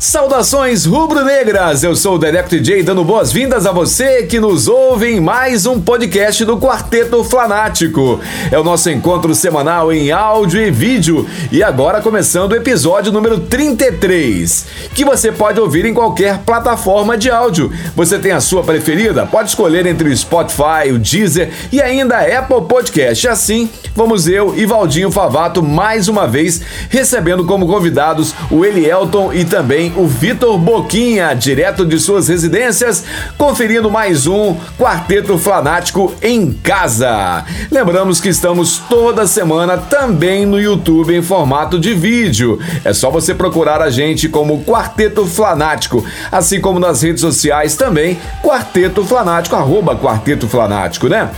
[0.00, 5.20] Saudações rubro-negras, eu sou o Dedeco DJ dando boas-vindas a você que nos ouve em
[5.20, 8.18] mais um podcast do Quarteto Flanático.
[8.50, 13.40] É o nosso encontro semanal em áudio e vídeo e agora começando o episódio número
[13.40, 17.70] 33, que você pode ouvir em qualquer plataforma de áudio.
[17.94, 19.26] Você tem a sua preferida?
[19.26, 23.28] Pode escolher entre o Spotify, o Deezer e ainda a Apple Podcast.
[23.28, 29.44] Assim, vamos eu e Valdinho Favato mais uma vez recebendo como convidados o Elielton e
[29.44, 33.04] também o Vitor Boquinha, direto de suas residências,
[33.36, 37.44] conferindo mais um Quarteto Flanático em casa.
[37.70, 42.58] Lembramos que estamos toda semana também no YouTube em formato de vídeo.
[42.84, 48.18] É só você procurar a gente como Quarteto Flanático, assim como nas redes sociais também,
[48.42, 51.30] Quarteto Flanático, arroba Quarteto Flanático, né?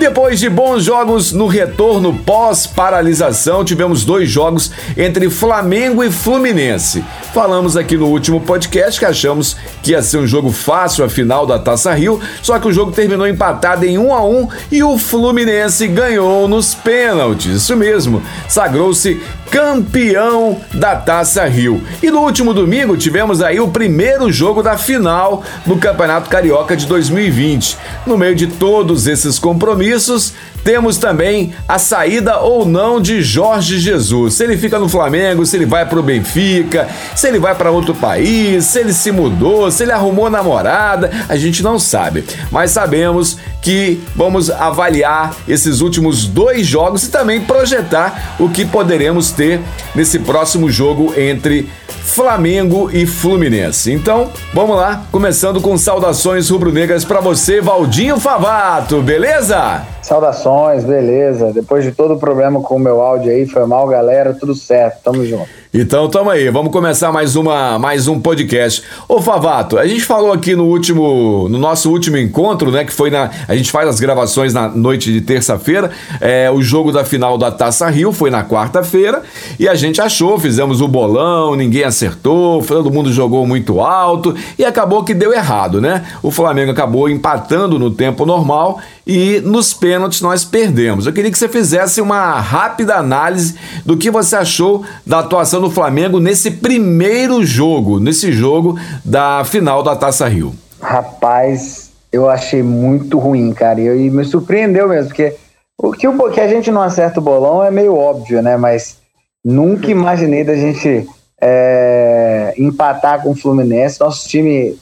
[0.00, 7.04] Depois de bons jogos no retorno pós-paralisação, tivemos dois jogos entre Flamengo e Fluminense.
[7.34, 11.46] Falamos aqui no último podcast que achamos que ia ser um jogo fácil a final
[11.46, 14.96] da Taça Rio, só que o jogo terminou empatado em 1 a 1 e o
[14.96, 17.56] Fluminense ganhou nos pênaltis.
[17.56, 21.82] Isso mesmo, sagrou-se campeão da Taça Rio.
[22.02, 26.86] E no último domingo tivemos aí o primeiro jogo da final do Campeonato Carioca de
[26.86, 27.76] 2020.
[28.06, 30.32] No meio de todos esses compromissos,
[30.64, 34.34] temos também a saída ou não de Jorge Jesus.
[34.34, 37.70] Se ele fica no Flamengo, se ele vai para o Benfica, se ele vai para
[37.70, 42.24] outro país, se ele se mudou, se ele arrumou namorada, a gente não sabe.
[42.50, 49.30] Mas sabemos que vamos avaliar esses últimos dois jogos e também projetar o que poderemos
[49.30, 49.60] ter
[49.94, 51.68] nesse próximo jogo entre
[52.02, 53.92] Flamengo e Fluminense.
[53.92, 59.82] Então, vamos lá, começando com saudações rubro-negras para você, Valdinho Favato, beleza?
[60.02, 61.52] Saudações, beleza.
[61.52, 65.02] Depois de todo o problema com o meu áudio aí, foi mal, galera, tudo certo,
[65.04, 65.59] tamo junto.
[65.72, 68.82] Então tamo aí, vamos começar mais uma mais um podcast.
[69.08, 73.08] Ô Favato, a gente falou aqui no último no nosso último encontro, né, que foi
[73.08, 77.38] na a gente faz as gravações na noite de terça-feira, é, o jogo da final
[77.38, 79.22] da Taça Rio foi na quarta-feira
[79.60, 84.64] e a gente achou, fizemos o bolão, ninguém acertou, todo mundo jogou muito alto e
[84.64, 86.04] acabou que deu errado, né?
[86.20, 91.04] O Flamengo acabou empatando no tempo normal e nos pênaltis nós perdemos.
[91.04, 95.68] Eu queria que você fizesse uma rápida análise do que você achou da atuação do
[95.68, 100.54] Flamengo nesse primeiro jogo, nesse jogo da final da Taça Rio.
[100.80, 105.34] Rapaz, eu achei muito ruim, cara, e me surpreendeu mesmo, porque
[105.76, 108.56] o que, o que a gente não acerta o bolão é meio óbvio, né?
[108.56, 108.98] Mas
[109.44, 111.04] nunca imaginei da gente
[111.42, 113.98] é, empatar com o Fluminense.
[113.98, 114.78] Nosso time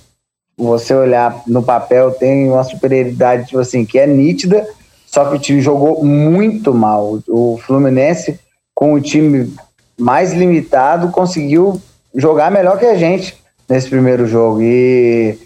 [0.59, 4.67] você olhar no papel, tem uma superioridade, tipo assim, que é nítida,
[5.07, 7.21] só que o time jogou muito mal.
[7.29, 8.41] O Fluminense,
[8.75, 9.55] com o time
[9.99, 11.81] mais limitado, conseguiu
[12.15, 13.37] jogar melhor que a gente
[13.69, 14.61] nesse primeiro jogo.
[14.61, 15.39] E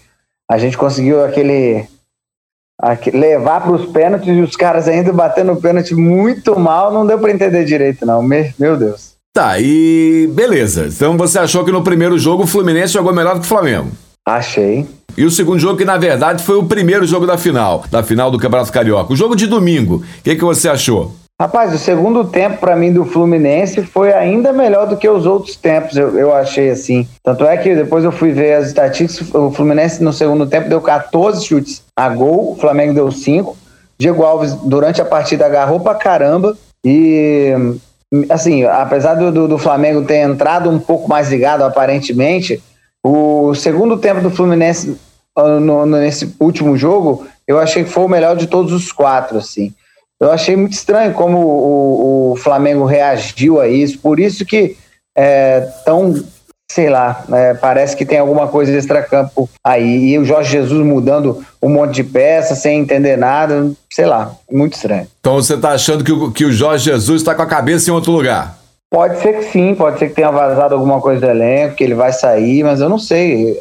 [0.49, 1.87] a gente conseguiu aquele,
[3.13, 7.19] levar para os pênaltis e os caras ainda batendo o pênalti muito mal, não deu
[7.19, 8.21] para entender direito, não.
[8.21, 9.13] Meu Deus.
[9.33, 10.87] Tá, e beleza.
[10.87, 13.91] Então você achou que no primeiro jogo o Fluminense jogou melhor do que o Flamengo?
[14.25, 14.87] Achei.
[15.17, 18.31] E o segundo jogo, que na verdade foi o primeiro jogo da final, da final
[18.31, 19.13] do Campeonato Carioca.
[19.13, 21.13] O jogo de domingo, o que, que você achou?
[21.39, 25.55] Rapaz, o segundo tempo para mim do Fluminense foi ainda melhor do que os outros
[25.55, 27.07] tempos, eu, eu achei assim.
[27.23, 30.79] Tanto é que depois eu fui ver as estatísticas, o Fluminense no segundo tempo deu
[30.79, 33.57] 14 chutes a gol, o Flamengo deu 5.
[33.99, 37.53] Diego Alves, durante a partida, agarrou pra caramba e
[38.29, 42.61] assim, apesar do, do, do Flamengo ter entrado um pouco mais ligado aparentemente,
[43.03, 44.97] o segundo tempo do Fluminense
[45.35, 49.37] ah, no, nesse último jogo, eu achei que foi o melhor de todos os quatro,
[49.37, 49.73] assim.
[50.19, 54.77] Eu achei muito estranho como o, o Flamengo reagiu a isso, por isso que
[55.17, 56.13] é tão,
[56.71, 60.11] sei lá, é, parece que tem alguma coisa de extracampo aí.
[60.11, 64.73] E o Jorge Jesus mudando um monte de peças sem entender nada, sei lá, muito
[64.73, 65.07] estranho.
[65.19, 67.93] Então você está achando que o, que o Jorge Jesus está com a cabeça em
[67.93, 68.62] outro lugar?
[68.93, 71.95] Pode ser que sim, pode ser que tenha vazado alguma coisa do elenco, que ele
[71.95, 73.57] vai sair, mas eu não sei.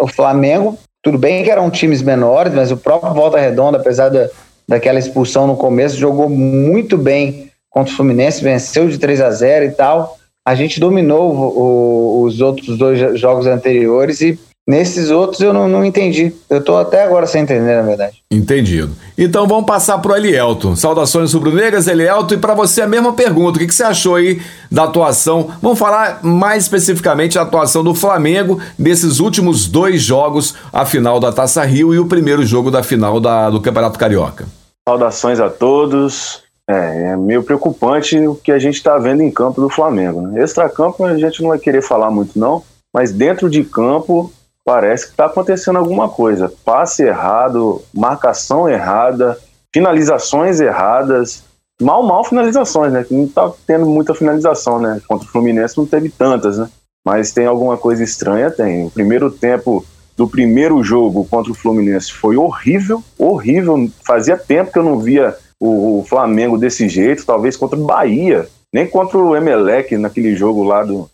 [0.00, 4.30] O Flamengo, tudo bem que eram times menores, mas o próprio Volta Redonda, apesar da,
[4.66, 9.66] daquela expulsão no começo, jogou muito bem contra o Fluminense, venceu de 3 a 0
[9.66, 10.16] e tal.
[10.42, 15.84] A gente dominou o, os outros dois jogos anteriores e Nesses outros eu não, não
[15.84, 16.32] entendi.
[16.48, 18.22] Eu tô até agora sem entender, na verdade.
[18.30, 18.94] Entendido.
[19.18, 20.76] Então vamos passar pro Elielto.
[20.76, 22.34] Saudações rubro-negras, Elielto.
[22.34, 23.56] E para você a mesma pergunta.
[23.56, 25.50] O que, que, você achou aí da atuação?
[25.60, 31.32] Vamos falar mais especificamente da atuação do Flamengo nesses últimos dois jogos, a final da
[31.32, 34.46] Taça Rio e o primeiro jogo da final da, do Campeonato Carioca.
[34.88, 36.40] Saudações a todos.
[36.70, 40.20] É, é meio preocupante o que a gente está vendo em campo do Flamengo.
[40.20, 40.40] Né?
[40.40, 42.62] Extra-campo a gente não vai querer falar muito, não.
[42.94, 44.30] Mas dentro de campo,
[44.64, 46.52] parece que está acontecendo alguma coisa.
[46.64, 49.38] Passe errado, marcação errada,
[49.72, 51.44] finalizações erradas.
[51.80, 53.04] Mal, mal finalizações, né?
[53.04, 55.00] Que não está tendo muita finalização, né?
[55.08, 56.68] Contra o Fluminense não teve tantas, né?
[57.04, 58.86] Mas tem alguma coisa estranha, tem.
[58.86, 59.84] O primeiro tempo
[60.16, 63.88] do primeiro jogo contra o Fluminense foi horrível, horrível.
[64.06, 68.48] Fazia tempo que eu não via o, o Flamengo desse jeito, talvez contra o Bahia,
[68.72, 71.10] nem contra o Emelec naquele jogo lá do,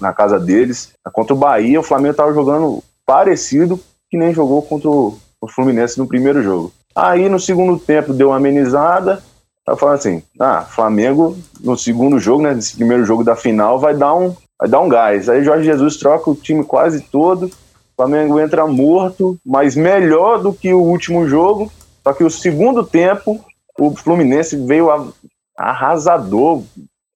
[0.00, 0.92] na casa deles.
[1.12, 3.80] Contra o Bahia, o Flamengo estava jogando parecido
[4.10, 6.72] que nem jogou contra o Fluminense no primeiro jogo.
[6.94, 9.22] Aí no segundo tempo deu uma amenizada.
[9.64, 13.94] Tá falando assim, ah, Flamengo no segundo jogo, né, nesse primeiro jogo da final vai
[13.94, 15.28] dar um, vai dar um gás.
[15.28, 17.50] Aí Jorge Jesus troca o time quase todo.
[17.96, 21.70] Flamengo entra morto, mas melhor do que o último jogo.
[22.02, 23.42] Só que o segundo tempo
[23.78, 24.88] o Fluminense veio
[25.56, 26.62] arrasador,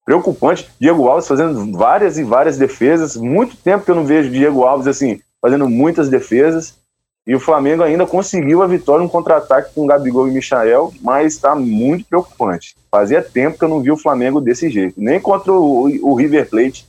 [0.07, 0.71] preocupante.
[0.81, 3.17] Diego Alves fazendo várias e várias defesas.
[3.17, 6.79] Muito tempo que eu não vejo Diego Alves assim, fazendo muitas defesas.
[7.27, 11.57] E o Flamengo ainda conseguiu a vitória no contra-ataque com Gabigol e Michael, mas está
[11.57, 12.77] muito preocupante.
[12.89, 14.95] Fazia tempo que eu não vi o Flamengo desse jeito.
[14.97, 16.87] Nem contra o, o River Plate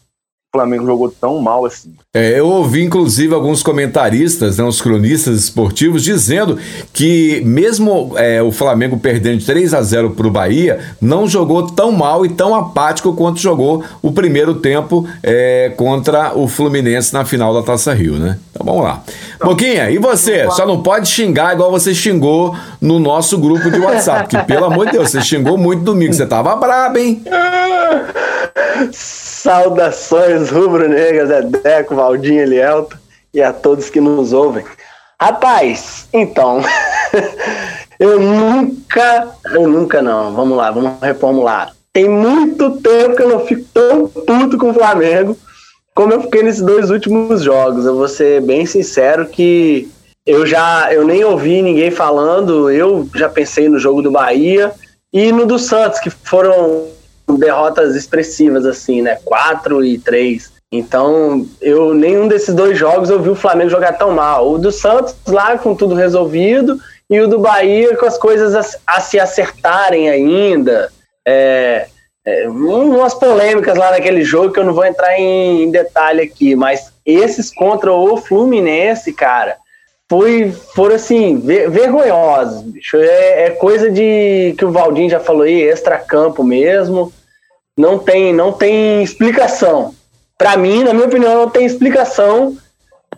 [0.53, 1.93] o Flamengo jogou tão mal assim.
[2.13, 6.57] É, eu ouvi, inclusive, alguns comentaristas, né, os cronistas esportivos, dizendo
[6.93, 11.67] que mesmo é, o Flamengo perdendo de 3 a 0 para o Bahia, não jogou
[11.67, 17.25] tão mal e tão apático quanto jogou o primeiro tempo é, contra o Fluminense na
[17.25, 18.39] final da Taça Rio, né?
[18.51, 19.03] Então vamos lá.
[19.35, 20.49] Então, Boquinha, e você?
[20.51, 24.85] Só não pode xingar igual você xingou no nosso grupo de WhatsApp, que pelo amor
[24.85, 27.21] de Deus, você xingou muito domingo, você tava brabo, hein?
[28.91, 32.97] Saudações rubro-negras, é Deco, Valdinho, Elielto
[33.33, 34.65] e a todos que nos ouvem.
[35.19, 36.61] Rapaz, então,
[37.99, 41.73] eu nunca, eu nunca não, vamos lá, vamos reformular.
[41.91, 45.37] Tem muito tempo que eu não fico tão puto com o Flamengo
[45.97, 47.83] como eu fiquei nesses dois últimos jogos.
[47.83, 49.89] Eu vou ser bem sincero que
[50.27, 54.71] eu já, eu nem ouvi ninguém falando, eu já pensei no jogo do Bahia
[55.11, 56.85] e no do Santos, que foram
[57.35, 59.17] derrotas expressivas, assim, né?
[59.25, 60.51] 4 e 3.
[60.71, 64.51] Então, eu nenhum desses dois jogos eu vi o Flamengo jogar tão mal.
[64.51, 66.79] O do Santos lá com tudo resolvido
[67.09, 70.91] e o do Bahia com as coisas a, a se acertarem ainda.
[71.25, 71.87] É,
[72.25, 76.55] é, umas polêmicas lá naquele jogo que eu não vou entrar em, em detalhe aqui,
[76.55, 79.55] mas esses contra o Fluminense, cara,
[80.09, 82.97] foi, foram assim, ver, vergonhosos, bicho.
[82.97, 87.13] É, é, coisa de que o Valdinho já falou aí, extra-campo mesmo
[87.77, 89.93] não tem, não tem explicação.
[90.37, 92.57] Para mim, na minha opinião, não tem explicação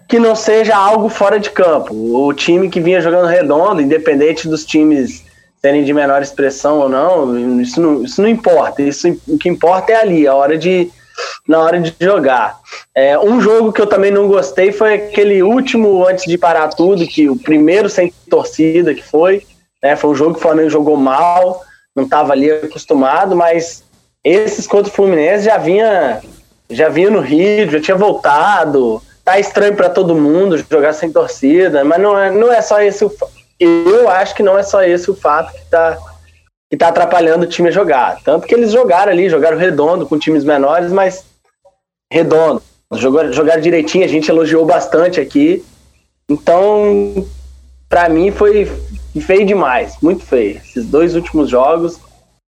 [0.08, 1.94] que não seja algo fora de campo.
[1.94, 5.24] O time que vinha jogando redondo, independente dos times
[5.62, 8.82] serem de menor expressão ou não, isso não, isso não importa.
[8.82, 10.90] Isso, o que importa é ali, a hora de,
[11.48, 12.58] na hora de jogar.
[12.96, 17.08] É, um jogo que eu também não gostei foi aquele último antes de parar tudo,
[17.08, 19.46] que o primeiro sem torcida que foi.
[19.82, 21.62] Né, foi um jogo que o Flamengo jogou mal,
[21.96, 23.84] não estava ali acostumado, mas
[24.24, 26.22] esses contra o Fluminense já vinha,
[26.70, 29.02] já vinha no Rio, já tinha voltado.
[29.24, 33.06] Tá estranho para todo mundo jogar sem torcida, mas não é, não é só esse
[33.06, 33.12] o
[33.60, 35.98] eu acho que não é só esse o fato que tá
[36.72, 38.22] que tá atrapalhando o time a jogar.
[38.24, 41.26] Tanto que eles jogaram ali, jogaram redondo com times menores, mas
[42.12, 42.62] redondo.
[42.94, 45.66] Jogaram, jogaram direitinho, a gente elogiou bastante aqui.
[46.30, 47.28] Então,
[47.88, 48.66] para mim foi
[49.20, 50.58] feio demais, muito feio.
[50.58, 52.00] Esses dois últimos jogos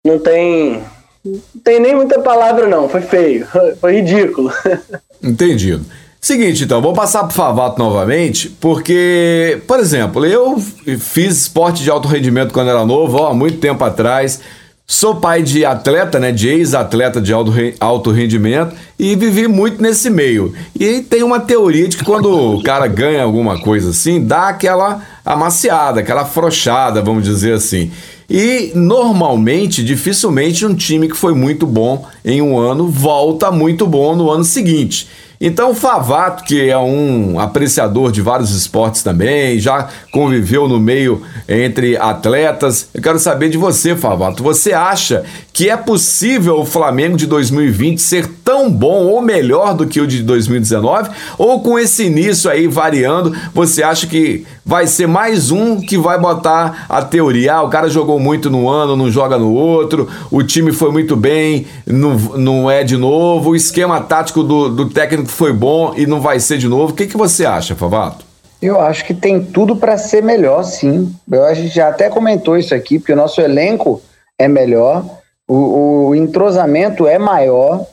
[0.05, 0.83] não tem
[1.27, 2.89] não tem nem muita palavra, não.
[2.89, 3.47] Foi feio.
[3.81, 4.51] Foi ridículo.
[5.23, 5.85] Entendido.
[6.21, 10.59] Seguinte, então, vou passar pro Favato novamente, porque, por exemplo, eu
[10.99, 14.41] fiz esporte de alto rendimento quando era novo, ó, há muito tempo atrás.
[14.89, 20.55] Sou pai de atleta, né, de ex-atleta de alto rendimento e vivi muito nesse meio.
[20.79, 25.03] E tem uma teoria de que quando o cara ganha alguma coisa assim, dá aquela
[25.25, 27.91] amaciada, aquela afrouxada, vamos dizer assim.
[28.29, 34.17] E normalmente, dificilmente, um time que foi muito bom em um ano volta muito bom
[34.17, 35.09] no ano seguinte.
[35.41, 41.97] Então, Favato, que é um apreciador de vários esportes também, já conviveu no meio entre
[41.97, 42.89] atletas.
[42.95, 44.43] Eu quero saber de você, Favato.
[44.43, 49.87] Você acha que é possível o Flamengo de 2020 ser tão bom ou melhor do
[49.87, 51.11] que o de 2019?
[51.37, 56.19] Ou com esse início aí variando, você acha que vai ser mais um que vai
[56.19, 57.55] botar a teoria?
[57.55, 61.15] Ah, o cara jogou muito no ano, não joga no outro, o time foi muito
[61.15, 66.07] bem, não, não é de novo, o esquema tático do, do técnico foi bom e
[66.07, 66.93] não vai ser de novo.
[66.93, 68.25] O que, que você acha, Favato?
[68.61, 71.15] Eu acho que tem tudo para ser melhor, sim.
[71.31, 74.01] Eu, a gente já até comentou isso aqui, porque o nosso elenco
[74.39, 75.05] é melhor,
[75.47, 77.85] o, o entrosamento é maior.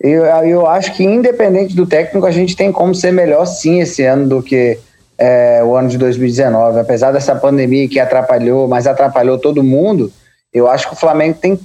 [0.00, 4.02] Eu, eu acho que, independente do técnico, a gente tem como ser melhor, sim, esse
[4.04, 4.78] ano do que
[5.18, 6.80] é, o ano de 2019.
[6.80, 10.10] Apesar dessa pandemia que atrapalhou, mas atrapalhou todo mundo,
[10.52, 11.58] eu acho que o Flamengo tem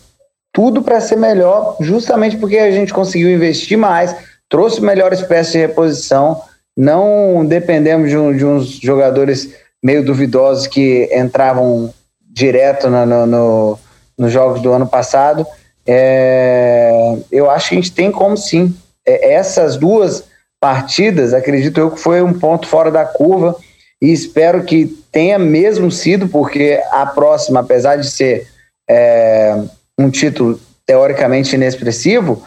[0.56, 4.16] tudo para ser melhor, justamente porque a gente conseguiu investir mais,
[4.50, 6.42] trouxe melhores peças de reposição
[6.76, 13.80] não dependemos de, um, de uns jogadores meio duvidosos que entravam direto no, no, no,
[14.18, 15.46] nos jogos do ano passado.
[15.88, 16.92] É,
[17.32, 18.76] eu acho que a gente tem como sim.
[19.06, 20.26] É, essas duas
[20.60, 23.56] partidas, acredito eu que foi um ponto fora da curva
[24.02, 28.48] e espero que tenha mesmo sido, porque a próxima, apesar de ser
[28.90, 29.64] é,
[29.98, 32.44] um título teoricamente inexpressivo,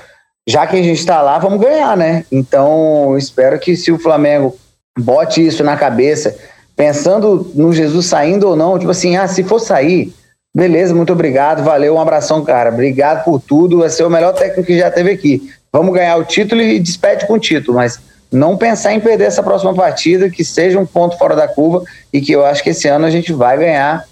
[0.48, 2.24] já que a gente está lá, vamos ganhar, né?
[2.30, 4.56] Então, espero que se o Flamengo
[4.98, 6.34] bote isso na cabeça,
[6.76, 10.12] pensando no Jesus saindo ou não, tipo assim, ah, se for sair,
[10.54, 12.70] beleza, muito obrigado, valeu, um abração, cara.
[12.70, 15.50] Obrigado por tudo, vai ser o melhor técnico que já teve aqui.
[15.72, 18.00] Vamos ganhar o título e despede com o título, mas
[18.30, 22.20] não pensar em perder essa próxima partida, que seja um ponto fora da curva e
[22.20, 24.04] que eu acho que esse ano a gente vai ganhar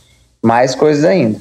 [0.43, 1.39] mais coisas ainda.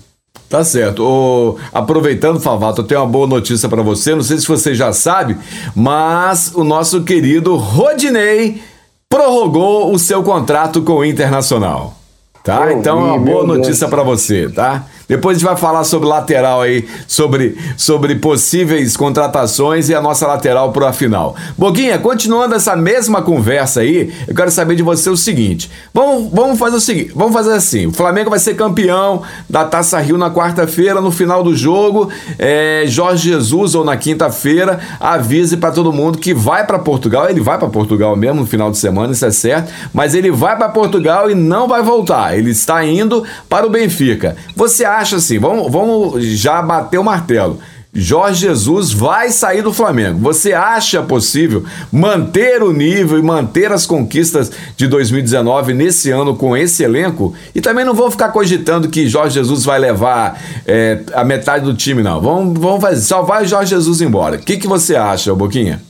[0.50, 1.58] Tá certo.
[1.74, 4.14] Aproveitando, Favato, eu tenho uma boa notícia para você.
[4.14, 5.38] Não sei se você já sabe,
[5.76, 8.62] mas o nosso querido Rodinei
[9.10, 11.96] prorrogou o seu contrato com o Internacional.
[12.44, 12.72] Tá?
[12.72, 14.86] Eu então, vi, uma boa notícia para você, tá?
[15.08, 20.26] Depois a gente vai falar sobre lateral aí, sobre, sobre possíveis contratações e a nossa
[20.26, 21.36] lateral pro a final.
[21.58, 26.58] Boguinha, continuando essa mesma conversa aí, eu quero saber de você o seguinte: vamos, vamos
[26.58, 30.32] fazer o seguinte, vamos fazer assim: o Flamengo vai ser campeão da Taça Rio na
[30.32, 32.10] quarta-feira, no final do jogo,
[32.40, 37.30] é, Jorge Jesus, ou na quinta-feira, avise para todo mundo que vai para Portugal.
[37.30, 40.56] Ele vai para Portugal mesmo no final de semana, isso é certo, mas ele vai
[40.58, 42.38] para Portugal e não vai voltar.
[42.38, 44.36] Ele está indo para o Benfica.
[44.56, 44.95] Você acha?
[44.98, 47.60] Acha assim, vamos, vamos já bater o martelo.
[47.98, 50.20] Jorge Jesus vai sair do Flamengo.
[50.20, 56.58] Você acha possível manter o nível e manter as conquistas de 2019 nesse ano com
[56.58, 57.34] esse elenco?
[57.56, 60.38] E também não vou ficar cogitando que Jorge Jesus vai levar
[60.68, 62.20] é, a metade do time, não.
[62.20, 64.36] Vamos, vamos fazer, só vai Jorge Jesus embora.
[64.36, 65.82] O que, que você acha, Boquinha?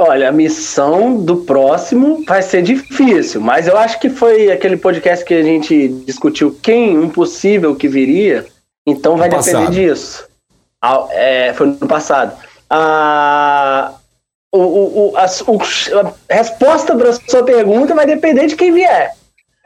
[0.00, 5.24] Olha, a missão do próximo vai ser difícil, mas eu acho que foi aquele podcast
[5.24, 8.46] que a gente discutiu quem um possível que viria,
[8.86, 9.72] então vai no depender passado.
[9.72, 10.28] disso.
[11.10, 12.36] É, foi no passado.
[12.68, 13.92] A,
[14.50, 19.14] o, o, a, a resposta para a sua pergunta vai depender de quem vier.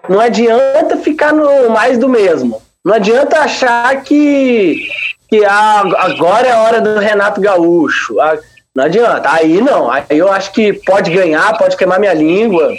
[0.08, 2.60] Não adianta ficar no mais do mesmo.
[2.84, 4.88] Não adianta achar que,
[5.28, 8.20] que ah, agora é a hora do Renato Gaúcho.
[8.20, 8.38] Ah,
[8.76, 9.32] não adianta.
[9.32, 9.90] Aí não.
[9.90, 12.76] Aí eu acho que pode ganhar, pode queimar minha língua.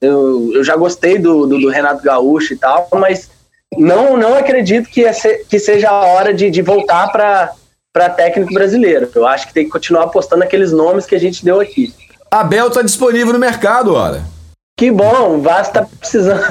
[0.00, 3.28] Eu, eu já gostei do, do, do Renato Gaúcho e tal, mas
[3.76, 9.10] não, não acredito que, ser, que seja a hora de, de voltar para técnico brasileiro.
[9.12, 11.92] Eu acho que tem que continuar apostando naqueles nomes que a gente deu aqui.
[12.30, 14.22] Abel está disponível no mercado, olha.
[14.76, 16.42] Que bom, o Vasco tá precisando.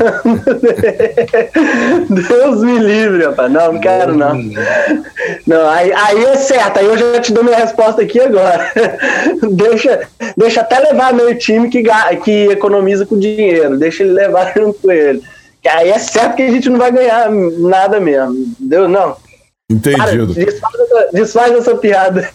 [2.09, 3.51] Deus me livre, rapaz.
[3.51, 4.33] Não, não quero, não.
[5.45, 8.71] Não, aí, aí é certo, aí eu já te dou minha resposta aqui agora.
[9.51, 11.83] Deixa, deixa até levar meu time que,
[12.23, 13.77] que economiza com dinheiro.
[13.77, 15.21] Deixa ele levar junto com ele.
[15.67, 18.35] Aí é certo que a gente não vai ganhar nada mesmo.
[18.35, 18.87] Entendeu?
[18.87, 19.17] Não.
[19.73, 20.33] Entendido.
[20.33, 22.29] Para, desfaz, essa, desfaz essa piada.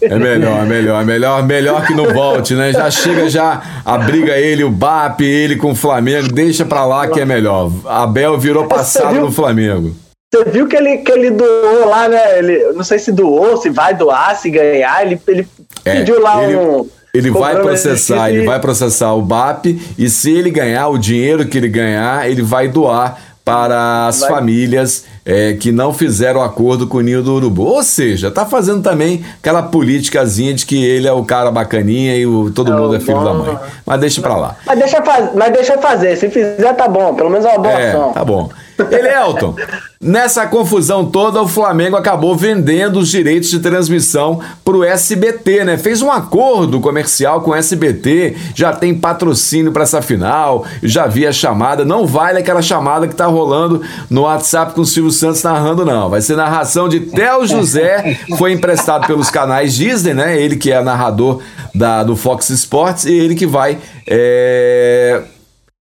[0.00, 2.72] É melhor, é melhor, é melhor, melhor que não volte, né?
[2.72, 7.20] Já chega, já abriga ele, o BAP, ele com o Flamengo, deixa pra lá que
[7.20, 7.70] é melhor.
[7.86, 9.94] Abel virou passado no Flamengo.
[10.32, 12.38] Você viu que ele, que ele doou lá, né?
[12.38, 15.04] Ele, não sei se doou, se vai doar, se ganhar.
[15.04, 15.48] Ele, ele
[15.84, 16.56] é, pediu lá ele...
[16.56, 19.66] um ele vai processar, ele vai processar o BAP
[19.98, 24.30] e se ele ganhar o dinheiro que ele ganhar, ele vai doar para as vai.
[24.30, 27.64] famílias é, que não fizeram acordo com o Ninho do Urubu.
[27.64, 32.26] Ou seja, tá fazendo também aquela politicazinha de que ele é o cara bacaninha e
[32.26, 33.24] o, todo é mundo é filho bom.
[33.24, 33.58] da mãe.
[33.84, 34.56] Mas deixa pra lá.
[34.66, 37.74] Mas deixa, faz, mas deixa fazer, se fizer tá bom, pelo menos é uma boa
[37.74, 38.12] é, ação.
[38.12, 38.50] Tá bom.
[38.82, 39.54] Elton,
[40.00, 45.76] nessa confusão toda, o Flamengo acabou vendendo os direitos de transmissão para o SBT, né?
[45.78, 51.26] Fez um acordo comercial com o SBT, já tem patrocínio para essa final, já vi
[51.26, 51.84] a chamada.
[51.84, 56.08] Não vale aquela chamada que tá rolando no WhatsApp com o Silvio Santos narrando, não.
[56.08, 60.40] Vai ser narração de Theo José, foi emprestado pelos canais Disney, né?
[60.40, 61.40] Ele que é narrador
[61.74, 63.78] da, do Fox Sports e ele que vai.
[64.06, 65.22] É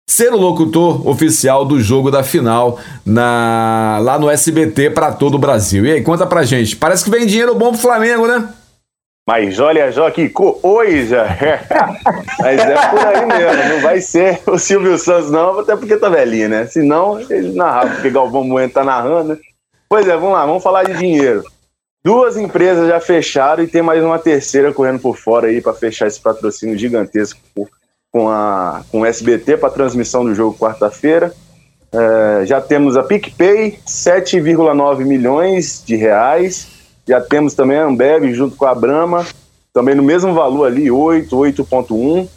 [0.09, 5.38] ser o locutor oficial do jogo da final na, lá no SBT para todo o
[5.38, 5.85] Brasil.
[5.87, 6.76] E aí, conta pra gente.
[6.76, 8.52] Parece que vem dinheiro bom pro Flamengo, né?
[9.26, 11.26] Mas olha só que coisa!
[12.40, 16.09] Mas é por aí mesmo, não vai ser o Silvio Santos, não, até porque tá
[16.09, 16.66] velhinho, né?
[16.66, 19.38] Senão ele narrava, porque Galvão Bueno tá narrando, né?
[19.88, 21.44] Pois é, vamos lá, vamos falar de dinheiro.
[22.04, 26.09] Duas empresas já fecharam e tem mais uma terceira correndo por fora aí para fechar
[26.09, 27.38] esse patrocínio gigantesco
[28.12, 31.35] com, a, com o SBT para transmissão do jogo quarta-feira.
[31.90, 36.69] É, já temos a PicPay, 7,9 milhões de reais.
[37.09, 39.26] Já temos também a Ambev junto com a Brahma,
[39.73, 42.28] também no mesmo valor ali, 8, 8,1.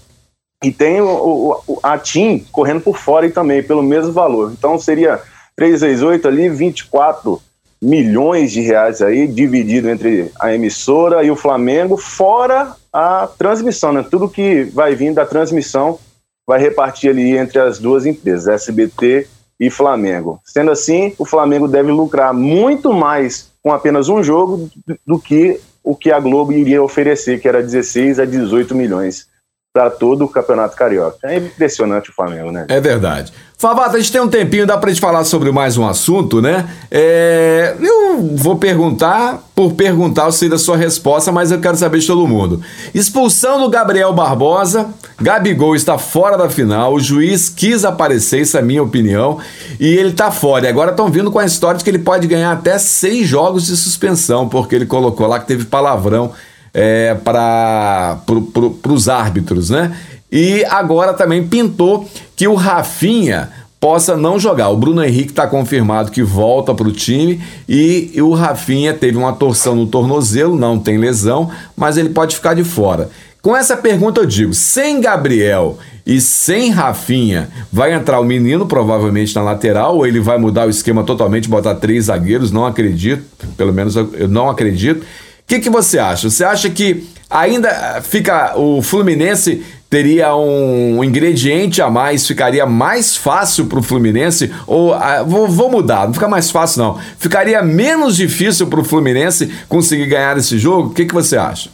[0.63, 4.51] E tem o, o, a TIM correndo por fora também pelo mesmo valor.
[4.58, 5.22] Então seria
[5.55, 7.39] 3 vezes 8 ali, 24
[7.82, 14.05] milhões de reais aí, dividido entre a emissora e o Flamengo, fora a transmissão, né?
[14.09, 15.99] Tudo que vai vir da transmissão
[16.47, 19.27] vai repartir ali entre as duas empresas, SBT
[19.59, 20.39] e Flamengo.
[20.45, 24.69] Sendo assim, o Flamengo deve lucrar muito mais com apenas um jogo
[25.05, 29.27] do que o que a Globo iria oferecer, que era 16 a 18 milhões
[29.75, 31.17] para todo o Campeonato Carioca.
[31.25, 32.65] É impressionante o Flamengo, né?
[32.70, 33.34] É verdade.
[33.58, 36.65] Favato, a gente tem um tempinho, dá pra gente falar sobre mais um assunto, né?
[36.89, 42.00] É, eu vou perguntar por perguntar, eu sei da sua resposta, mas eu quero saber
[42.00, 42.62] de todo mundo.
[42.94, 44.88] Expulsão do Gabriel Barbosa,
[45.22, 49.39] Gabigol está fora da final, o juiz quis aparecer, isso é a minha opinião,
[49.77, 50.67] e ele tá fora.
[50.67, 53.65] E agora estão vindo com a história de que ele pode ganhar até seis jogos
[53.65, 56.32] de suspensão, porque ele colocou lá que teve palavrão
[56.75, 59.96] é, para pro, os árbitros, né?
[60.29, 62.05] E agora também pintou
[62.36, 64.70] que o Rafinha possa não jogar.
[64.70, 67.39] O Bruno Henrique está confirmado que volta para o time
[67.70, 72.53] e o Rafinha teve uma torção no tornozelo, não tem lesão, mas ele pode ficar
[72.53, 73.10] de fora.
[73.41, 79.34] Com essa pergunta eu digo, sem Gabriel e sem Rafinha, vai entrar o menino provavelmente
[79.36, 82.51] na lateral ou ele vai mudar o esquema totalmente, botar três zagueiros?
[82.51, 83.24] Não acredito,
[83.55, 85.05] pelo menos eu não acredito.
[85.45, 86.27] O que, que você acha?
[86.27, 93.67] Você acha que ainda fica o Fluminense teria um ingrediente a mais, ficaria mais fácil
[93.67, 94.51] para o Fluminense?
[94.65, 96.99] Ou ah, vou, vou, mudar, não fica mais fácil não.
[97.19, 100.89] Ficaria menos difícil para o Fluminense conseguir ganhar esse jogo?
[100.89, 101.69] O que, que você acha?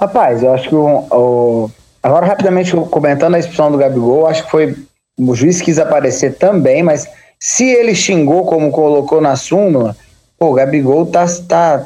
[0.00, 1.70] Rapaz, eu acho que o, o,
[2.02, 4.76] agora rapidamente comentando a expulsão do Gabigol, acho que foi
[5.16, 7.06] o juiz quis aparecer também, mas
[7.38, 9.96] se ele xingou como colocou na súmula,
[10.36, 11.84] pô, o Gabigol tá, tá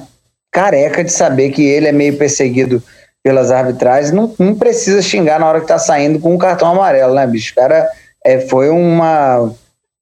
[0.54, 2.80] careca de saber que ele é meio perseguido
[3.24, 7.14] pelas arbitragens, não, não precisa xingar na hora que tá saindo com um cartão amarelo,
[7.14, 7.52] né, bicho?
[7.52, 7.88] O cara
[8.24, 9.50] é, foi uma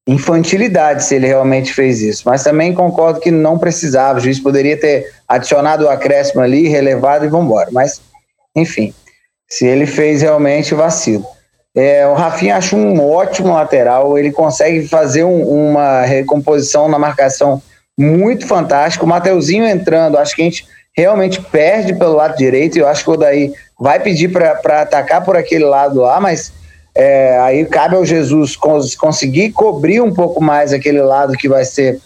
[0.06, 2.24] infantilidade se ele realmente fez isso.
[2.26, 4.18] Mas também concordo que não precisava.
[4.18, 7.70] O juiz poderia ter adicionado o acréscimo ali, relevado e vambora.
[7.72, 8.02] Mas,
[8.54, 8.92] enfim,
[9.48, 11.24] se ele fez realmente vacilo.
[11.74, 17.62] É, o Rafinha acho um ótimo lateral, ele consegue fazer um, uma recomposição na marcação
[18.02, 19.06] muito fantástico.
[19.06, 22.76] O Mateuzinho entrando, acho que a gente realmente perde pelo lado direito.
[22.76, 26.52] Eu acho que o Daí vai pedir para atacar por aquele lado lá, mas
[26.94, 31.64] é, aí cabe ao Jesus cons conseguir cobrir um pouco mais aquele lado que vai
[31.64, 32.00] ser,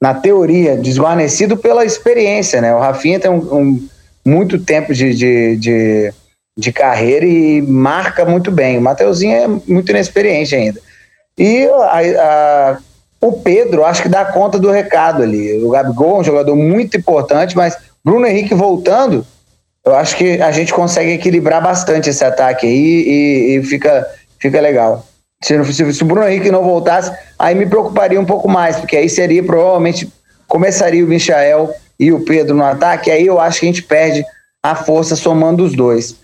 [0.00, 2.60] na teoria, desguarnecido pela experiência.
[2.60, 2.74] Né?
[2.74, 3.88] O Rafinha tem um, um
[4.24, 6.12] muito tempo de, de, de,
[6.58, 8.78] de, carreira e marca muito bem.
[8.78, 10.80] O Mateuzinho é muito inexperiente ainda.
[11.38, 12.78] E a, a
[13.20, 15.62] o Pedro, acho que dá conta do recado ali.
[15.62, 19.26] O Gabigol é um jogador muito importante, mas Bruno Henrique voltando,
[19.84, 24.06] eu acho que a gente consegue equilibrar bastante esse ataque aí e, e fica,
[24.38, 25.04] fica legal.
[25.42, 28.96] Se, se, se, o Bruno Henrique não voltasse, aí me preocuparia um pouco mais, porque
[28.96, 30.12] aí seria provavelmente
[30.46, 34.24] começaria o Michael e o Pedro no ataque, aí eu acho que a gente perde
[34.62, 36.16] a força somando os dois.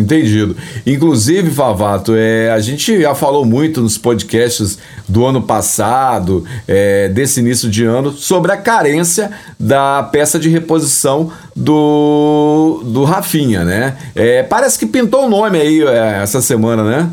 [0.00, 0.56] Entendido.
[0.86, 7.40] Inclusive, Favato, é, a gente já falou muito nos podcasts do ano passado, é, desse
[7.40, 13.98] início de ano, sobre a carência da peça de reposição do, do Rafinha, né?
[14.14, 17.10] É, parece que pintou o nome aí é, essa semana, né?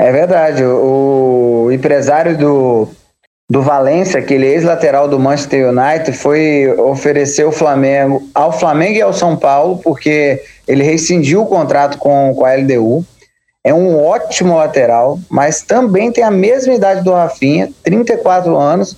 [0.00, 0.62] É verdade.
[0.62, 2.88] O, o empresário do,
[3.50, 9.12] do Valência, aquele ex-lateral do Manchester United, foi oferecer o Flamengo ao Flamengo e ao
[9.12, 13.04] São Paulo, porque ele rescindiu o contrato com, com a LDU
[13.62, 18.96] é um ótimo lateral, mas também tem a mesma idade do Rafinha, 34 anos,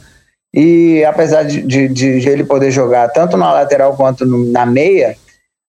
[0.55, 5.17] e apesar de, de, de ele poder jogar tanto na lateral quanto no, na meia,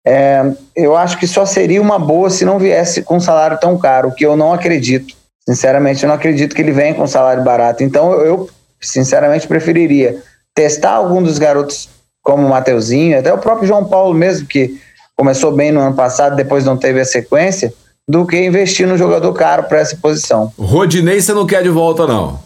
[0.05, 3.79] é, eu acho que só seria uma boa se não viesse com um salário tão
[3.79, 5.14] caro, que eu não acredito.
[5.49, 7.83] Sinceramente, eu não acredito que ele venha com um salário barato.
[7.83, 8.51] Então, eu,
[8.83, 10.16] sinceramente, preferiria
[10.55, 11.88] testar algum dos garotos
[12.23, 14.79] como o Mateuzinho, até o próprio João Paulo mesmo, que
[15.16, 17.73] começou bem no ano passado, depois não teve a sequência,
[18.09, 20.53] do que investir no jogador caro para essa posição.
[20.59, 22.40] Rodinei você não quer de volta, não?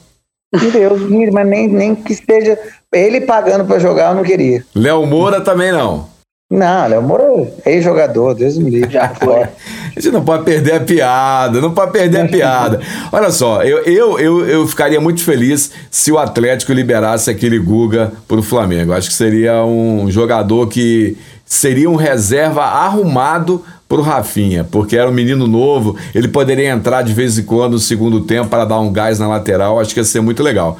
[0.72, 1.00] Deus,
[1.32, 2.58] mas nem, nem que esteja
[2.92, 4.64] ele pagando para jogar, eu não queria.
[4.74, 6.08] Léo Moura também não.
[6.50, 7.24] Não, Léo Moura
[7.64, 8.90] é ex-jogador, Deus me livre.
[8.90, 9.46] Já foi.
[9.96, 12.80] A gente não pode perder a piada, não pode perder a piada.
[13.10, 18.12] Olha só, eu, eu, eu, eu ficaria muito feliz se o Atlético liberasse aquele Guga
[18.28, 18.92] pro Flamengo.
[18.92, 25.12] Acho que seria um jogador que seria um reserva arrumado pro Rafinha, porque era um
[25.12, 28.92] menino novo, ele poderia entrar de vez em quando no segundo tempo para dar um
[28.92, 30.76] gás na lateral, acho que ia ser muito legal.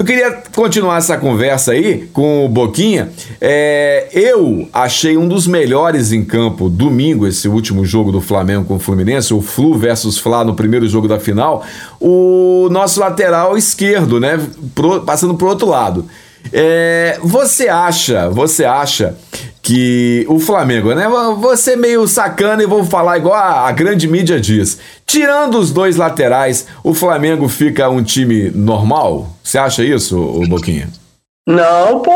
[0.00, 3.10] Eu queria continuar essa conversa aí com o Boquinha.
[3.38, 8.76] É, eu achei um dos melhores em campo domingo, esse último jogo do Flamengo com
[8.76, 11.62] o Fluminense, o Flu versus Fla no primeiro jogo da final,
[12.00, 14.40] o nosso lateral esquerdo, né?
[14.74, 16.06] Pro, passando pro outro lado.
[16.50, 19.14] É, você acha, você acha
[19.70, 21.08] que o Flamengo, né?
[21.08, 24.80] Vou ser meio sacana e vou falar igual a, a, grande mídia diz.
[25.06, 29.28] Tirando os dois laterais, o Flamengo fica um time normal?
[29.44, 30.88] Você acha isso, o Boquinha?
[31.46, 32.12] Não, pô,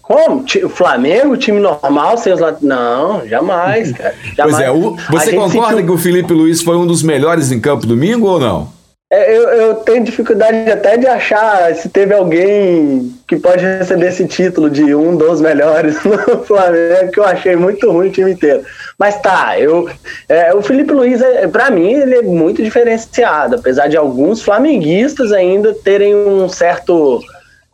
[0.00, 0.44] como?
[0.64, 2.62] O Flamengo, time normal, sem os laterais.
[2.62, 4.14] Não, jamais, cara.
[4.36, 4.56] Jamais.
[4.56, 5.86] Pois é, o, você concorda sentiu...
[5.86, 8.68] que o Felipe Luiz foi um dos melhores em campo domingo ou não?
[9.14, 14.26] É, eu, eu, tenho dificuldade até de achar se teve alguém que pode receber esse
[14.26, 18.64] título de um dos melhores no Flamengo, que eu achei muito ruim o time inteiro.
[18.98, 19.86] Mas tá, eu,
[20.26, 25.30] é, o Felipe Luiz, é, para mim, ele é muito diferenciado, apesar de alguns flamenguistas
[25.30, 27.20] ainda terem um certo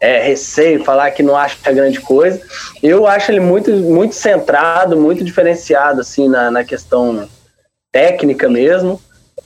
[0.00, 2.40] é, receio, falar que não acha grande coisa.
[2.82, 7.28] Eu acho ele muito, muito centrado, muito diferenciado assim na, na questão
[7.92, 9.00] técnica mesmo.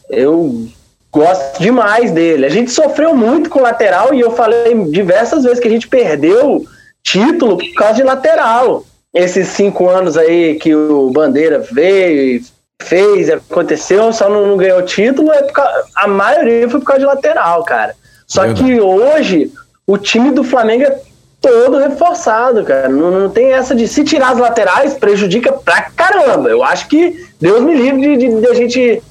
[0.08, 0.70] Eu
[1.12, 2.46] gosto demais dele.
[2.46, 6.64] A gente sofreu muito com lateral e eu falei diversas vezes que a gente perdeu
[7.02, 8.84] título por causa de lateral.
[9.12, 12.44] Esses cinco anos aí que o Bandeira veio e
[12.80, 17.06] fez, aconteceu, só não, não ganhou título, é causa, a maioria foi por causa de
[17.06, 17.94] lateral, cara.
[18.26, 18.64] Só Verdade.
[18.64, 19.52] que hoje
[19.86, 20.98] o time do Flamengo é
[21.42, 22.88] todo reforçado, cara.
[22.88, 26.48] Não, não tem essa de se tirar as laterais, prejudica pra caramba.
[26.48, 29.02] Eu acho que Deus me livre de, de, de a gente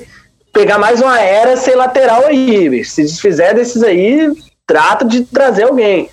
[0.51, 2.83] pegar mais uma era ser lateral aí.
[2.83, 4.31] Se desfizer desses aí,
[4.65, 6.09] trata de trazer alguém.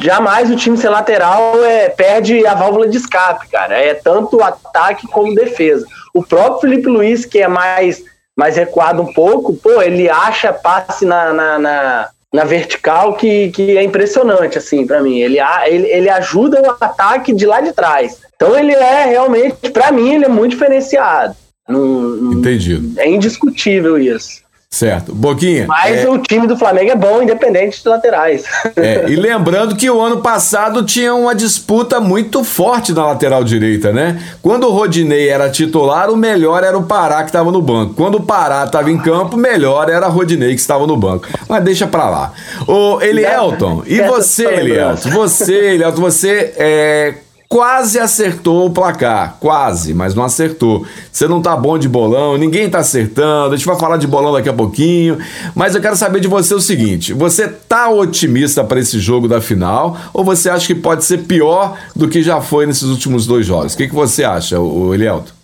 [0.00, 3.78] Jamais o time ser lateral é, perde a válvula de escape, cara.
[3.78, 5.86] É tanto ataque como defesa.
[6.14, 8.02] O próprio Felipe Luiz, que é mais,
[8.36, 13.76] mais recuado um pouco, pô, ele acha passe na, na, na, na vertical que, que
[13.76, 15.18] é impressionante, assim, para mim.
[15.18, 18.20] Ele, ele, ele ajuda o ataque de lá de trás.
[18.36, 21.34] Então ele é realmente, para mim, ele é muito diferenciado.
[21.68, 23.00] Não, Entendido.
[23.00, 24.46] É indiscutível isso.
[24.68, 25.14] Certo.
[25.14, 25.66] Boquinha.
[25.66, 26.08] Mas é...
[26.08, 28.44] o time do Flamengo é bom, independente de laterais.
[28.76, 33.90] É, e lembrando que o ano passado tinha uma disputa muito forte na lateral direita,
[33.90, 34.22] né?
[34.42, 37.94] Quando o Rodinei era titular, o melhor era o Pará que estava no banco.
[37.94, 41.26] Quando o Pará estava em campo, melhor era o Rodinei que estava no banco.
[41.48, 42.32] Mas deixa pra lá.
[42.66, 45.10] Ô, Elielton, e você, Elielton?
[45.10, 47.14] Você, Elielton, você é,
[47.48, 50.86] quase acertou o placar, quase, mas não acertou.
[51.10, 53.54] Você não tá bom de bolão, ninguém tá acertando.
[53.54, 55.18] A gente vai falar de bolão daqui a pouquinho,
[55.54, 59.40] mas eu quero saber de você o seguinte: você tá otimista para esse jogo da
[59.40, 63.46] final ou você acha que pode ser pior do que já foi nesses últimos dois
[63.46, 63.74] jogos?
[63.74, 64.56] O que, que você acha,
[64.92, 65.34] Elielto?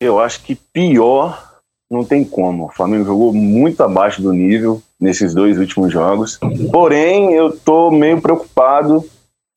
[0.00, 1.50] Eu acho que pior
[1.90, 2.66] não tem como.
[2.66, 6.38] O Flamengo jogou muito abaixo do nível nesses dois últimos jogos.
[6.70, 9.04] Porém, eu tô meio preocupado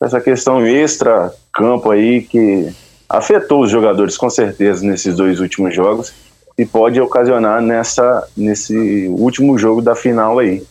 [0.01, 2.73] essa questão extra campo aí que
[3.07, 6.13] afetou os jogadores com certeza nesses dois últimos jogos
[6.57, 10.63] e pode ocasionar nessa nesse último jogo da final aí.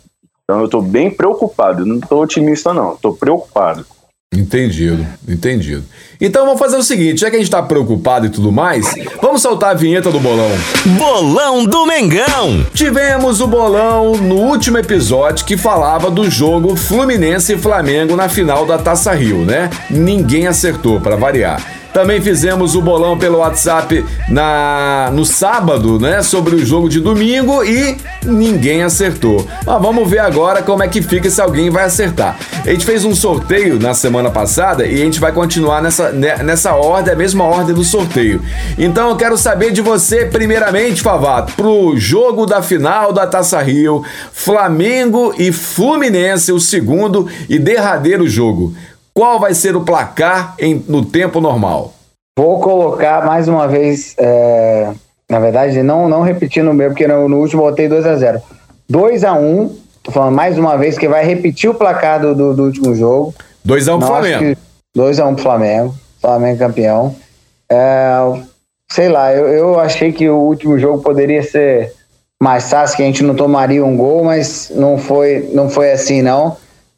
[0.44, 3.86] Então eu estou bem preocupado, não estou otimista não, estou preocupado.
[4.32, 5.84] Entendido, entendido.
[6.18, 9.42] Então vamos fazer o seguinte, já que a gente tá preocupado e tudo mais, vamos
[9.42, 10.50] soltar a vinheta do bolão.
[10.96, 12.64] Bolão do Mengão!
[12.72, 18.64] Tivemos o bolão no último episódio que falava do jogo Fluminense e Flamengo na final
[18.64, 19.68] da Taça Rio, né?
[19.90, 21.81] Ninguém acertou, para variar.
[21.92, 26.22] Também fizemos o bolão pelo WhatsApp na, no sábado, né?
[26.22, 29.46] Sobre o jogo de domingo e ninguém acertou.
[29.66, 32.38] Mas vamos ver agora como é que fica se alguém vai acertar.
[32.64, 36.74] A gente fez um sorteio na semana passada e a gente vai continuar nessa, nessa
[36.74, 38.40] ordem, a mesma ordem do sorteio.
[38.78, 44.02] Então eu quero saber de você, primeiramente, Favato, pro jogo da final da Taça Rio,
[44.32, 48.74] Flamengo e Fluminense, o segundo e derradeiro jogo.
[49.14, 51.92] Qual vai ser o placar em, no tempo normal?
[52.38, 54.90] Vou colocar mais uma vez, é,
[55.30, 58.42] na verdade, não, não repetindo o meu, porque no, no último botei 2 a 0
[58.88, 62.54] 2 a 1 tô falando mais uma vez que vai repetir o placar do, do,
[62.54, 63.34] do último jogo.
[63.64, 64.60] 2 a 1 pro Flamengo.
[64.94, 65.94] 2 a 1 pro Flamengo.
[66.20, 67.16] Flamengo campeão.
[67.70, 68.10] É,
[68.90, 71.92] sei lá, eu, eu achei que o último jogo poderia ser
[72.40, 76.22] mais fácil, que a gente não tomaria um gol, mas não foi, não foi assim,
[76.22, 76.56] não.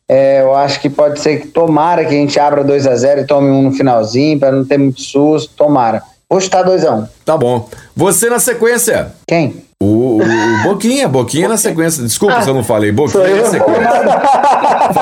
[0.09, 3.23] É, eu acho que pode ser que tomara que a gente abra 2 a 0
[3.23, 5.51] e tome um no finalzinho, para não ter muito susto.
[5.57, 6.03] Tomara.
[6.29, 7.03] Vou chutar 2x1.
[7.03, 7.07] Um.
[7.25, 7.69] Tá bom.
[7.95, 9.13] Você na sequência?
[9.27, 9.65] Quem?
[9.81, 12.03] O, o, o Boquinha, Boquinha na sequência.
[12.03, 12.91] Desculpa se eu não falei.
[12.91, 13.83] Boquinha na sequência.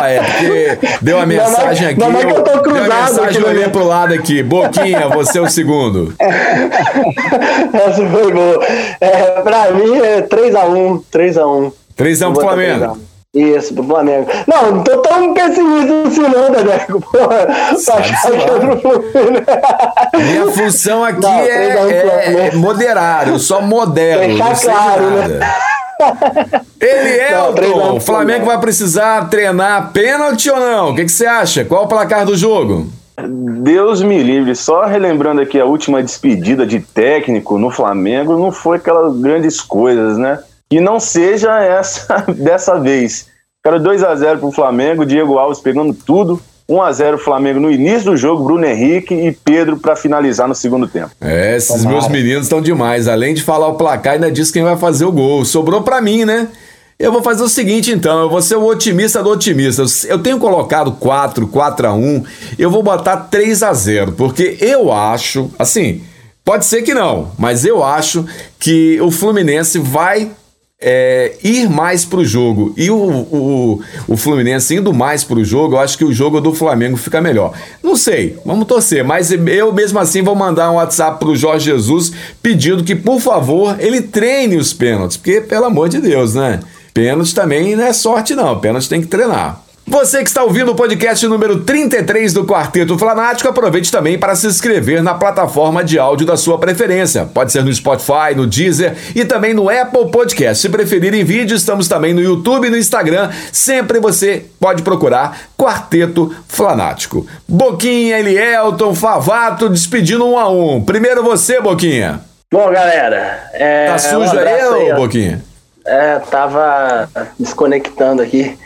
[0.04, 2.00] é, porque deu a mensagem aqui.
[2.00, 2.84] Não, é que eu tô cruzado.
[2.84, 4.42] Deu a mensagem, eu olhei pro lado aqui.
[4.42, 6.14] Boquinha, você é o segundo.
[6.20, 8.64] Essa foi boa.
[9.00, 11.02] É, pra mim é 3x1.
[11.12, 11.72] 3x1.
[11.96, 12.98] 3x1 pro Flamengo.
[13.34, 14.28] Isso, pro Flamengo.
[14.46, 17.00] Não, não tô tão pessimista assim não, Dedeco.
[17.00, 17.46] Porra,
[17.86, 17.96] tá
[20.18, 24.20] Minha função aqui não, é, é, é moderar, eu só modelo.
[24.20, 25.40] Deixar claro, né?
[26.78, 27.38] Ele é,
[27.94, 30.90] o Flamengo vai precisar treinar pênalti ou não?
[30.90, 31.64] O que, que você acha?
[31.64, 32.88] Qual o placar do jogo?
[33.62, 38.78] Deus me livre, só relembrando aqui a última despedida de técnico no Flamengo, não foi
[38.78, 40.40] aquelas grandes coisas, né?
[40.72, 43.26] Que não seja essa dessa vez.
[43.62, 46.40] Quero 2 a 0 para o Flamengo, Diego Alves pegando tudo.
[46.66, 50.54] 1 a 0 Flamengo no início do jogo, Bruno Henrique e Pedro para finalizar no
[50.54, 51.10] segundo tempo.
[51.20, 51.90] É, esses Tomara.
[51.90, 53.06] meus meninos estão demais.
[53.06, 55.44] Além de falar o placar, ainda diz quem vai fazer o gol.
[55.44, 56.48] Sobrou para mim, né?
[56.98, 59.84] Eu vou fazer o seguinte então, eu vou ser o otimista do otimista.
[60.08, 62.24] Eu tenho colocado 4, 4 a 1,
[62.58, 66.00] eu vou botar 3 a 0, porque eu acho, assim,
[66.42, 68.24] pode ser que não, mas eu acho
[68.58, 70.30] que o Fluminense vai
[70.82, 75.44] é, ir mais para o jogo e o, o, o Fluminense indo mais para o
[75.44, 77.52] jogo, eu acho que o jogo do Flamengo fica melhor.
[77.82, 81.70] Não sei, vamos torcer, mas eu mesmo assim vou mandar um WhatsApp para o Jorge
[81.70, 86.60] Jesus pedindo que, por favor, ele treine os pênaltis, porque, pelo amor de Deus, né?
[86.92, 88.58] Pênalti também não é sorte, não.
[88.58, 89.62] Pênalti tem que treinar.
[89.92, 94.46] Você que está ouvindo o podcast número 33 do Quarteto Flanático, aproveite também para se
[94.46, 97.26] inscrever na plataforma de áudio da sua preferência.
[97.26, 100.62] Pode ser no Spotify, no Deezer e também no Apple Podcast.
[100.62, 103.30] Se preferir em vídeo, estamos também no YouTube e no Instagram.
[103.52, 107.26] Sempre você pode procurar Quarteto Flanático.
[107.46, 110.82] Boquinha, Elielton, Favato, despedindo um a um.
[110.82, 112.18] Primeiro você, Boquinha.
[112.50, 113.46] Bom, galera.
[113.52, 113.88] É...
[113.88, 115.44] Tá sujo um aí, aí, Boquinha?
[115.84, 118.56] É, tava desconectando aqui.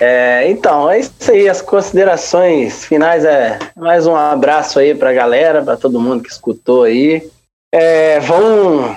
[0.00, 5.62] É, então, é isso aí, as considerações finais é mais um abraço aí pra galera,
[5.62, 7.28] pra todo mundo que escutou aí.
[7.72, 8.96] É, vamos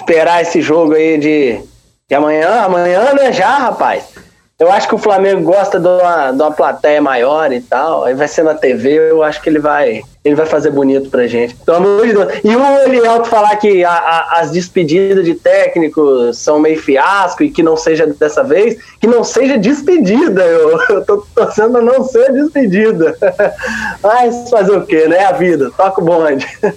[0.00, 1.60] esperar esse jogo aí de,
[2.08, 4.04] de amanhã, amanhã, né, já, rapaz?
[4.58, 8.04] Eu acho que o Flamengo gosta de uma, de uma plateia maior e tal.
[8.04, 11.28] Aí vai ser na TV, eu acho que ele vai ele vai fazer bonito pra
[11.28, 11.54] gente.
[11.54, 12.32] Pelo amor de Deus.
[12.42, 17.50] E o Elielto falar que a, a, as despedidas de técnicos são meio fiasco e
[17.50, 20.42] que não seja dessa vez, que não seja despedida.
[20.42, 23.16] Eu, eu tô torcendo a não ser despedida.
[24.02, 25.26] Mas fazer o quê, né?
[25.26, 25.70] A vida.
[25.76, 26.46] Toca o bonde.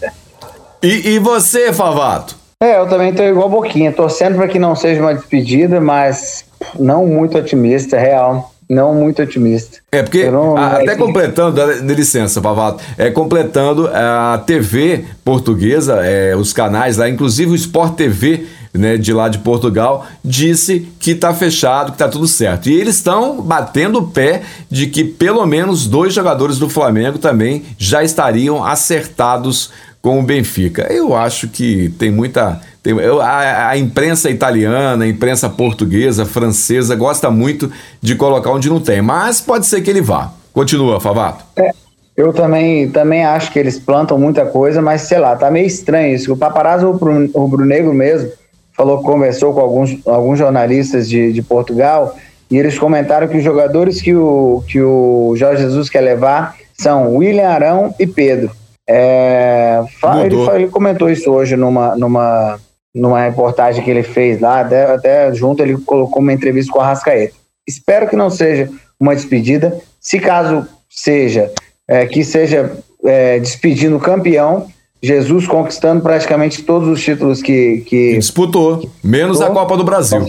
[0.81, 2.37] E, e você, Favato?
[2.57, 6.45] É, eu também tô igual Boquinha, torcendo para que não seja uma despedida, mas
[6.79, 8.53] não muito otimista, real.
[8.69, 9.79] Não muito otimista.
[9.91, 16.53] É, porque, não, até completando, de licença, Pavato, é, completando a TV portuguesa, é, os
[16.53, 21.87] canais lá, inclusive o Sport TV né, de lá de Portugal, disse que está fechado,
[21.87, 22.69] que está tudo certo.
[22.69, 27.63] E eles estão batendo o pé de que pelo menos dois jogadores do Flamengo também
[27.77, 30.91] já estariam acertados com o Benfica.
[30.91, 36.95] Eu acho que tem muita tem, eu, a, a, imprensa italiana, a imprensa portuguesa, francesa,
[36.95, 37.69] gosta muito
[38.01, 40.31] de colocar onde não tem, mas pode ser que ele vá.
[40.53, 41.43] Continua, Favato.
[41.57, 41.71] É,
[42.15, 46.15] eu também, também acho que eles plantam muita coisa, mas sei lá, tá meio estranho
[46.15, 46.31] isso.
[46.31, 48.31] O paparazzo rubro-negro mesmo
[48.75, 52.15] falou, conversou com alguns, alguns jornalistas de, de Portugal
[52.49, 57.15] e eles comentaram que os jogadores que o, que o Jorge Jesus quer levar são
[57.15, 58.51] William Arão e Pedro.
[58.91, 59.83] É,
[60.25, 62.59] ele, ele, comentou isso hoje numa, numa,
[62.93, 66.87] numa reportagem que ele fez lá, até, até junto ele colocou uma entrevista com a
[66.87, 67.35] Rascaeta.
[67.67, 68.67] Espero que não seja
[68.99, 69.79] uma despedida.
[70.01, 71.51] Se caso seja,
[71.87, 72.75] é, que seja
[73.05, 74.65] é, despedindo campeão,
[75.03, 80.25] Jesus conquistando praticamente todos os títulos que, que disputou, menos a Copa do Brasil.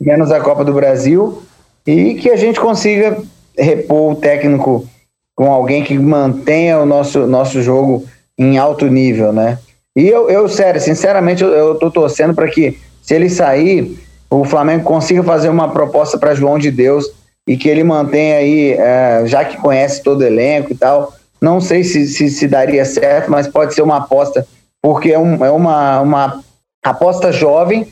[0.00, 1.42] Menos a Copa do Brasil
[1.84, 3.18] e que a gente consiga
[3.58, 4.88] repor o técnico
[5.34, 8.04] com alguém que mantenha o nosso, nosso jogo
[8.38, 9.58] em alto nível, né?
[9.96, 13.96] E eu, eu sério, sinceramente, eu, eu tô torcendo para que, se ele sair,
[14.30, 17.06] o Flamengo consiga fazer uma proposta para João de Deus
[17.46, 21.12] e que ele mantenha aí, é, já que conhece todo o elenco e tal.
[21.40, 24.46] Não sei se, se, se daria certo, mas pode ser uma aposta,
[24.82, 26.42] porque é, um, é uma, uma
[26.82, 27.86] aposta jovem,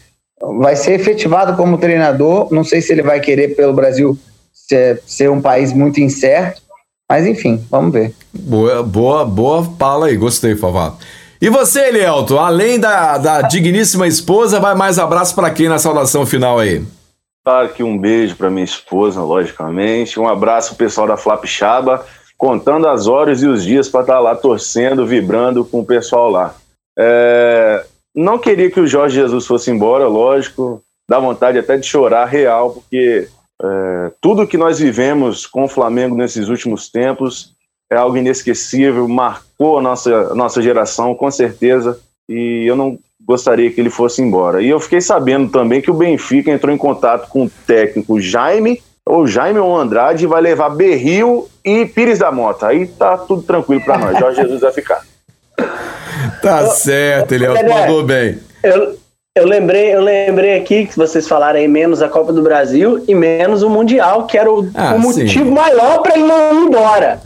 [0.58, 2.52] vai ser efetivado como treinador.
[2.52, 4.18] Não sei se ele vai querer pelo Brasil
[4.52, 6.62] ser, ser um país muito incerto,
[7.12, 8.14] mas enfim, vamos ver.
[8.32, 10.96] Boa, boa, boa fala aí, gostei, Favato.
[11.38, 16.24] E você, Elielto, além da, da digníssima esposa, vai mais abraço para quem na saudação
[16.24, 16.82] final aí?
[17.44, 20.18] Claro que um beijo para minha esposa, logicamente.
[20.18, 22.02] Um abraço pro pessoal da Flapixaba,
[22.38, 26.30] contando as horas e os dias para estar tá lá torcendo, vibrando com o pessoal
[26.30, 26.54] lá.
[26.98, 27.84] É...
[28.16, 30.82] Não queria que o Jorge Jesus fosse embora, lógico.
[31.06, 33.28] Dá vontade até de chorar real, porque
[33.62, 34.12] é...
[34.20, 37.54] tudo que nós vivemos com o Flamengo nesses últimos tempos
[37.90, 42.00] é algo inesquecível, marcou a nossa, nossa geração, com certeza.
[42.26, 44.62] E eu não gostaria que ele fosse embora.
[44.62, 48.82] E eu fiquei sabendo também que o Benfica entrou em contato com o técnico Jaime,
[49.04, 52.68] ou Jaime ou Andrade, e vai levar Berril e Pires da Mota.
[52.68, 54.18] Aí tá tudo tranquilo para nós.
[54.18, 55.02] Jorge Jesus vai ficar.
[56.40, 58.38] Tá certo, ele mandou bem.
[58.62, 58.96] Eu,
[59.34, 63.14] eu lembrei, eu lembrei aqui que vocês falaram aí menos a Copa do Brasil e
[63.14, 67.18] menos o Mundial, que era o, ah, o motivo maior para ele não ir embora.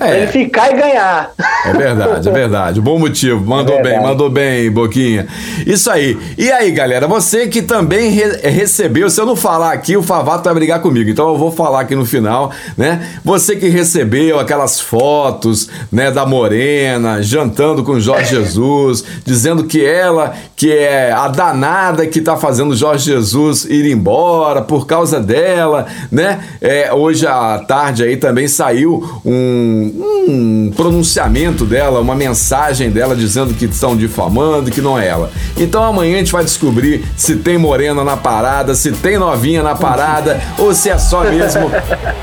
[0.00, 0.18] É.
[0.18, 1.30] Ele ficar e ganhar.
[1.64, 2.80] É verdade, é verdade.
[2.80, 3.44] Bom motivo.
[3.44, 5.26] Mandou é bem, mandou bem, Boquinha.
[5.66, 6.18] Isso aí.
[6.36, 10.44] E aí, galera, você que também re recebeu, se eu não falar aqui, o Favato
[10.44, 11.08] vai brigar comigo.
[11.08, 13.08] Então eu vou falar aqui no final, né?
[13.24, 20.34] Você que recebeu aquelas fotos, né, da Morena, jantando com Jorge Jesus, dizendo que ela,
[20.56, 26.40] que é a danada que tá fazendo Jorge Jesus ir embora por causa dela, né?
[26.60, 29.83] É, hoje à tarde aí também saiu um
[30.28, 35.30] um, pronunciamento dela, uma mensagem dela dizendo que estão difamando, que não é ela.
[35.56, 39.74] Então amanhã a gente vai descobrir se tem morena na parada, se tem novinha na
[39.74, 41.70] parada, ou se é só mesmo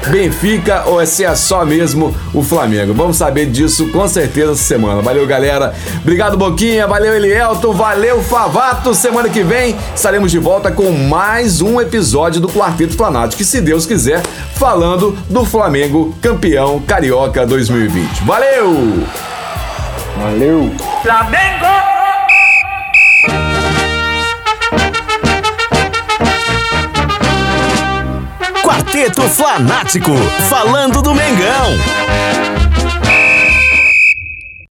[0.10, 2.93] Benfica ou se é só mesmo o Flamengo.
[2.93, 5.02] Vamos saber disso com certeza essa semana.
[5.02, 5.74] Valeu, galera.
[6.02, 6.88] Obrigado, Boquinha.
[6.88, 7.74] Valeu, Elielton.
[7.74, 8.93] Valeu, Favato.
[8.93, 13.62] Semana que vem estaremos de volta com mais um episódio do Quarteto Planático, que se
[13.62, 14.21] Deus quiser,
[14.56, 18.24] falando do Flamengo campeão carioca 2020.
[18.24, 19.06] Valeu!
[20.16, 20.74] Valeu!
[21.02, 21.68] Flamengo!
[28.64, 30.16] Quarteto Fanático,
[30.50, 32.61] falando do Mengão.